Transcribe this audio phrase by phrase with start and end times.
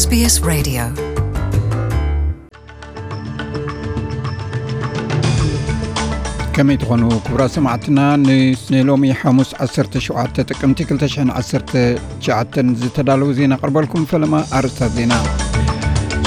[0.00, 0.82] SBS Radio.
[6.54, 7.98] ከመይ ትኾኑ ክቡራ ሰማዕትና
[8.74, 15.12] ንሎሚ ሓሙስ 17 ጥቅምቲ 219 ዝተዳለዉ ዜና ቀርበልኩም ፈለማ ኣርስታት ዜና።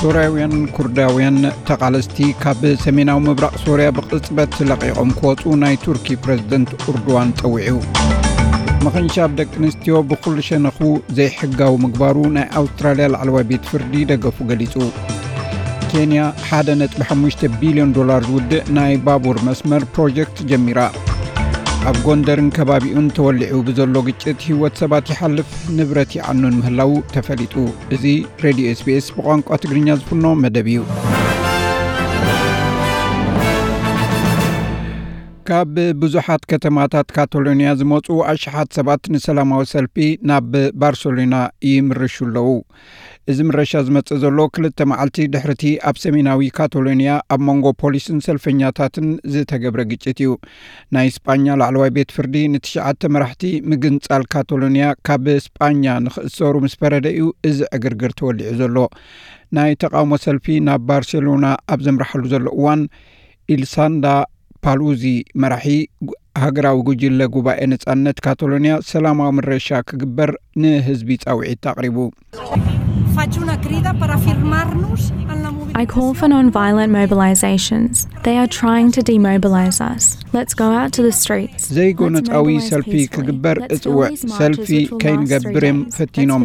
[0.00, 1.38] ሶርያውያን ኩርዳውያን
[1.70, 7.76] ተቓለስቲ ካብ ሰሜናዊ ምብራቕ ሶርያ ብቕፅበት ለቒቖም ክወፁ ናይ ቱርኪ ፕረዚደንት ኡርድዋን ጠዊዑ
[8.84, 10.78] ምኽንሻብ ደቂ ኣንስትዮ ብኩሉ ሸነኹ
[11.16, 14.74] ዘይሕጋዊ ምግባሩ ናይ ኣውስትራልያ ላዕለዋይ ቤት ፍርዲ ደገፉ ገሊጹ።
[15.90, 16.20] ኬንያ
[16.58, 20.78] 1.5 ቢልዮን ዶላር ዝውድእ ናይ ባቡር መስመር ፕሮጀክት ጀሚራ።
[21.90, 27.54] ኣብ ጎንደርን ከባቢኡን ተወሊዑ ብዘሎ ግጭት ህይወት ሰባት ይሓልፍ ንብረት ይዓኑን ምህላው ተፈሊጡ።
[27.96, 28.04] እዚ
[28.46, 30.80] ሬድዮ ስቤስ ብቋንቋ ትግርኛ ዝፍኖ መደብ እዩ
[35.48, 39.96] ካብ ብዙሓት ከተማታት ካታሎንያ ዝመፁ ኣሽሓት ሰባት ንሰላማዊ ሰልፊ
[40.28, 41.36] ናብ ባርሴሎና
[41.68, 42.48] ይምርሹ ኣለዉ።
[43.32, 49.82] እዚ ምረሻ ዝመጽእ ዘሎ ክልተ መዓልቲ ድሕርቲ ኣብ ሰሜናዊ ካታሎንያ ኣብ መንጎ ፖሊስን ሰልፈኛታትን ዝተገብረ
[49.92, 50.30] ግጭት እዩ።
[50.96, 57.26] ናይ ስጳኛ ላዕለዋይ ቤት ፍርዲ ንትሽዓተ መራሕቲ ምግንጻል ካታሎንያ ካብ ስጳኛ ንኽእሰሩ ምስ ፈረደ እዩ።
[57.50, 58.76] እዚ ዕግርግር ተወሊዑ ዘሎ
[59.58, 62.82] ናይ ተቃውሞ ሰልፊ ናብ ባርሴሎና ኣብ ዘምርሓሉ ዘሎ እዋን
[63.48, 64.06] ኢልሳንዳ
[64.66, 65.04] ፓሉዚ
[65.42, 65.66] መራሒ
[66.42, 70.30] ሃገራዊ ጉጅለ ጉባኤ ነጻነት ካታሎንያ ሰላማዊ ምረሻ ክግበር
[70.62, 71.96] ንህዝቢ ጻውዒት ኣቕሪቡ
[75.81, 78.07] I call for non-violent mobilizations.
[78.23, 80.17] They are trying to demobilize us.
[80.33, 81.63] Let's go out to the streets.
[81.77, 84.67] ዘይጎነፃዊ ሰልፊ ክግበር እጽውዕ ሰልፊ
[85.03, 86.43] ከይንገብር እዮም ፈቲኖም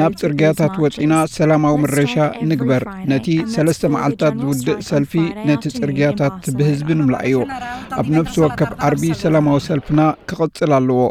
[0.00, 2.16] ናብ ጽርግያታት ወፂና ሰላማዊ ምረሻ
[2.50, 3.26] ንግበር ነቲ
[3.56, 7.36] ሰለስተ መዓልትታት ዝውድእ ሰልፊ ነቲ ጽርግያታት ብህዝቢ ንምልእ እዩ
[8.00, 11.02] ኣብ ነፍሲ ወከፍ ዓርቢ ሰላማዊ ሰልፍና ክቕጽል ኣለዎ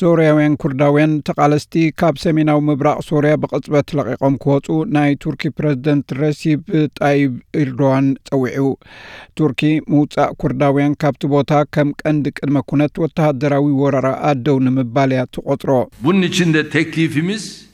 [0.00, 6.62] ሶርያውያን ኩርዳውያን ተቓለስቲ ካብ ሰሜናዊ ምብራቕ ሶርያ ብቕፅበት ለቒቖም ክወፁ ናይ ቱርኪ ፕረዚደንት ረሲብ
[7.00, 8.66] ጣይብ ኤርዶዋን ፀዊዑ
[9.40, 15.24] ቱርኪ ምውፃእ ኩርዳውያን ካብቲ ቦታ ከም ቀንዲ ቅድመ ኩነት ወተሃደራዊ ወረራ ኣደው ንምባል እያ
[16.02, 17.67] bunun için de teklifimiz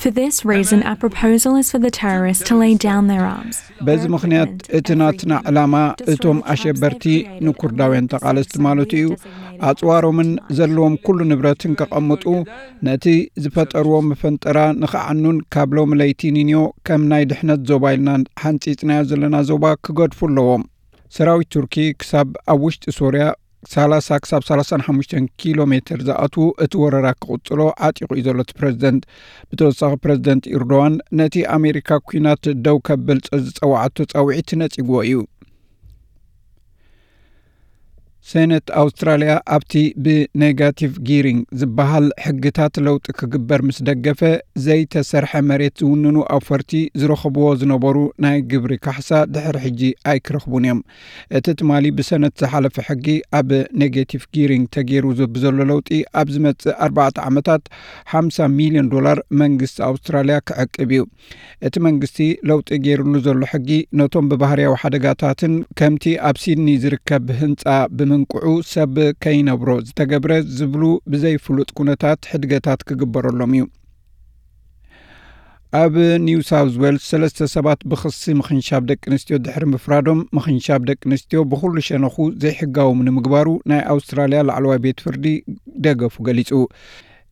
[0.00, 3.56] For this reason, our proposal is for the terrorists to lay down their arms.
[3.86, 5.74] በዚ ምክንያት እቲ ናትና ዕላማ
[6.12, 7.04] እቶም ኣሸበርቲ
[7.46, 9.08] ንኩርዳውያን ተቓለስቲ ማለት እዩ
[9.70, 12.24] ኣፅዋሮምን ዘለዎም ኩሉ ንብረትን ከቐምጡ
[12.88, 13.06] ነቲ
[13.44, 19.74] ዝፈጠርዎ መፈንጠራ ንኽዓኑን ካብ ሎሚ ለይቲ ኒንዮ ከም ናይ ድሕነት ዞባ ኢልና ሓንፂፅናዮ ዘለና ዞባ
[19.86, 20.64] ክገድፉ ኣለዎም
[21.18, 23.26] ሰራዊት ቱርኪ ክሳብ ኣብ ውሽጢ ሶርያ
[23.71, 29.03] 30 ክሳብ 35 ኪሎ ሜትር ዝኣትዉ እቲ ወረራ ክቕጽሎ ዓጢቑ እዩ ዘሎ እቲ ፕረዚደንት
[29.49, 35.17] ብተወሳኺ ፕረዚደንት ኤርዶዋን ነቲ ኣሜሪካ ኩናት ደው ከብል ዝፀዋዓቶ ጻውዒት ነጺግዎ እዩ
[38.31, 39.73] ሴነት ኣውስትራልያ ኣብቲ
[40.03, 44.21] ብ negative gearing ዝበሃል ሕግታት ለውጢ ክግበር ምስ ደገፈ
[44.65, 47.95] ዘይተሰርሐ መሬት ዝውንኑ ኣፈርቲ ዝረኸብዎ ዝነበሩ
[48.25, 50.79] ናይ ግብሪ ካሕሳ ድሕሪ ሕጂ ኣይክረኽቡን እዮም።
[51.39, 53.07] እቲ ትማሊ ብሰነት ዝሓለፈ ሕጊ
[53.39, 53.51] ኣብ
[53.83, 55.05] negative gearing ተገይሩ
[55.35, 55.89] ብዘሎ ለውጢ
[56.21, 57.63] ኣብ ዝመጽእ ኣርባዕተ ዓመታት
[58.15, 61.03] 50 ሚልዮን ዶላር መንግስቲ ኣውስትራልያ ክዕቅብ እዩ።
[61.67, 62.17] እቲ መንግስቲ
[62.49, 63.69] ለውጢ ገይሩሉ ዘሎ ሕጊ
[63.99, 67.61] ነቶም ብባህርያዊ ሓደጋታትን ከምቲ ኣብ ሲድኒ ዝርከብ ህንፃ
[68.13, 73.63] ብምንቅዑ ሰብ ከይነብሮ ዝተገብረ ዝብሉ ብዘይፍሉጥ ኩነታት ሕድገታት ክግበረሎም እዩ።
[75.79, 81.39] ኣብ ኒው ሳውት ዌልስ ሰለስተ ሰባት ብክሲ ምክንሻብ ደቂ ኣንስትዮ ድሕሪ ምፍራዶም ምክንሻብ ደቂ ኣንስትዮ
[81.51, 85.25] ብኩሉ ሸነኹ ዘይሕጋዎም ንምግባሩ ናይ ኣውስትራልያ ላዕለዋይ ቤት ፍርዲ
[85.87, 86.51] ደገፉ ገሊጹ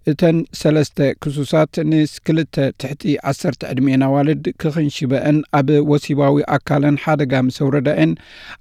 [0.09, 7.57] እተን ሰለስተ ክሱሳት ንስ ክልተ ትሕቲ ዓሰርተ ዕድሜአን ኣዋልድ ክኽንሽበአን ኣብ ወሲባዊ ኣካለን ሓደጋ ምስ
[7.65, 8.13] ኣውረዳአን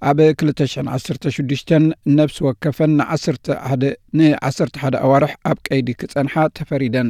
[0.09, 1.73] ኣብ 216
[2.17, 2.93] ነብሲ ወከፈን
[4.19, 7.09] ን11 ኣዋርሕ ኣብ ቀይዲ ክጸንሓ ተፈሪደን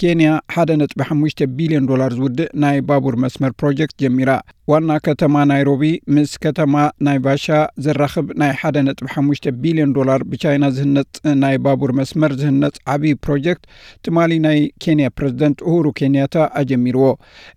[0.00, 4.30] ኬንያ 1.5 ቢልዮን ዶላር ዝውድእ ናይ ባቡር መስመር ፕሮጀክት ጀሚራ።
[4.72, 5.82] ዋና ከተማ ናይሮቢ
[6.14, 6.74] ምስ ከተማ
[7.06, 7.46] ናይቫሻ
[7.84, 11.10] ዘራኽብ ናይ 1.5 ቢልዮን ዶላር ብቻይና ዝህነፅ
[11.42, 13.64] ናይ ባቡር መስመር ዝህነፅ ዓብዪ ፕሮጀክት
[14.06, 17.08] ትማሊ ናይ ኬንያ ፕረዚደንት ኡሁሩ ኬንያታ ኣጀሚርዎ።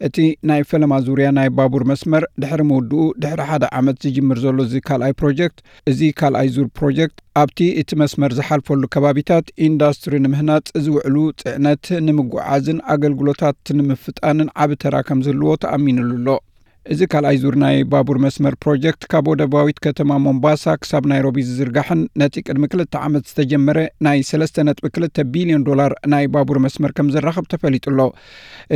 [0.08, 0.18] እቲ
[0.52, 5.16] ናይ ፈለማ ዙርያ ናይ ባቡር መስመር ድሕሪ መውድኡ ድሕሪ ሓደ ዓመት ዝጅምር ዘሎ እዚ ካልኣይ
[5.22, 5.60] ፕሮጀክት
[5.94, 13.72] እዚ ካልኣይ ዙር ፕሮጀክት ኣብቲ እቲ መስመር ዝሓልፈሉ ከባቢታት ኢንዳስትሪ ንምህናፅ ዝውዕሉ ጽዕነት ንምጉዓዝን ኣገልግሎታት
[13.80, 16.36] ንምፍጣንን ዓቢ ተራ ከም ዝህልዎ ተኣሚኑሉ ኣሎ።
[16.94, 22.44] እዚ ካልኣይ ዙር ናይ ባቡር መስመር ፕሮጀክት ካብ ወደባዊት ከተማ ሞምባሳ ክሳብ ናይሮቢ ዝዝርጋሕን ነቲ
[22.48, 28.10] ቅድሚ ክልተ ዓመት ዝተጀመረ ናይ 3.2 ቢልዮን ዶላር ናይ ባቡር መስመር ከም ዘራኽብ ተፈሊጡ ኣሎ።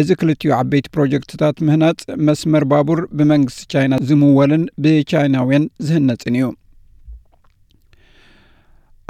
[0.02, 6.48] እዚ ክልትዩ ዓበይቲ ፕሮጀክትታት ምህናፅ መስመር ባቡር ብመንግስቲ ቻይና ዝምወልን ብቻይናውያን ዝህነፅን እዩ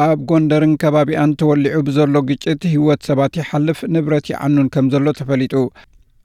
[0.04, 5.54] ኣብ ጎንደርን ከባቢኣን ተወሊዑ ብዘሎ ግጭት ህይወት ሰባት ይሓልፍ ንብረት ይዓኑን ከም ዘሎ ተፈሊጡ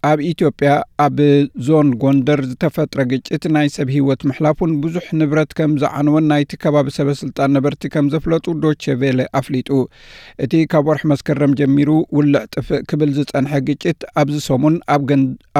[0.08, 0.70] ኣብ ኢትዮጵያ
[1.04, 1.18] ኣብ
[1.66, 7.50] ዞን ጎንደር ዝተፈጥረ ግጭት ናይ ሰብ ሂወት ምሕላፉን ብዙሕ ንብረት ከም ዝዓነወን ናይቲ ከባቢ ሰበስልጣን
[7.56, 9.68] ነበርቲ ከም ዘፍለጡ ዶቼ ቬለ ኣፍሊጡ።
[10.44, 14.76] እቲ ካብ ወርሒ መስከረም ጀሚሩ ውልዕ ጥፍእ ክብል ዝጸንሐ ግጭት ኣብዚ ሰሙን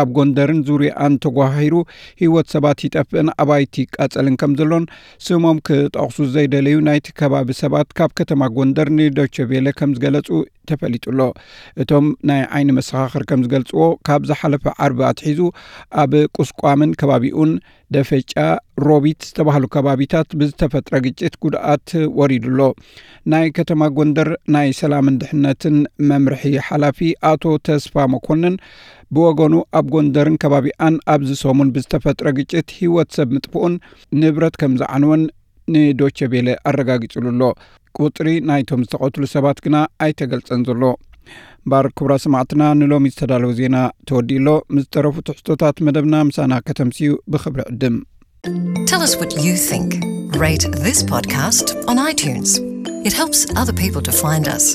[0.00, 1.74] ኣብ ጎንደርን ዙርያኣን ተጓሂሩ
[2.22, 4.86] ሂወት ሰባት ይጠፍእን ኣባይቲ ቃጸልን ከም ዘሎን
[5.28, 10.28] ስሞም ክጠቕሱ ዘይደለዩ ናይቲ ከባቢ ሰባት ካብ ከተማ ጎንደር ንዶቼ ቬለ ከም ዝገለጹ
[10.70, 11.20] ተፈሊጡሎ።
[11.82, 15.40] እቶም ናይ ዓይኒ መሰኻኽር ከም ዝገልጽዎ ካብ ዝሓለፈ ዓርቢ ኣትሒዙ
[16.02, 17.52] ኣብ ቁስቋምን ከባቢኡን
[17.94, 18.32] ደፈጫ
[18.86, 21.88] ሮቢት ዝተባሃሉ ከባቢታት ብዝተፈጥረ ግጭት ጉድኣት
[22.18, 22.60] ወሪዱሎ።
[23.32, 25.76] ናይ ከተማ ጎንደር ናይ ሰላምን ድሕነትን
[26.10, 26.98] መምርሒ ሓላፊ
[27.30, 28.54] ኣቶ ተስፋ መኮንን
[29.16, 33.74] ብወገኑ ኣብ ጎንደርን ከባቢኣን ኣብዚ ሰሙን ብዝተፈጥረ ግጭት ሂወት ሰብ ምጥፍኡን
[34.22, 35.22] ንብረት ከም ዝዓንወን
[35.74, 37.42] ንዶቼ ቤለ ኣረጋጊጹሉ ኣሎ
[37.98, 40.82] ቁጥሪ ናይቶም ዝተቐትሉ ሰባት ግና ኣይተገልጸን ዘሎ
[41.65, 43.77] እምበር ክቡራ ሰማዕትና ንሎሚ ዝተዳለወ ዜና
[44.09, 47.97] ተወዲእሎ ምስ ተረፉ ትሕቶታት መደብና ምሳና ከተምስዩ ብክብሪ ዕድም
[48.89, 49.89] Tell us what you think.
[50.43, 52.49] Rate this podcast on iTunes.
[53.09, 54.65] It helps other people to find us.